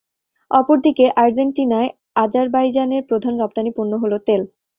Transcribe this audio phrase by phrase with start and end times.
[0.51, 1.89] অপরদিকে আর্জেন্টিনায়,
[2.15, 4.41] আজারবাইজানের প্রধান রপ্তানি পণ্য হল তেল।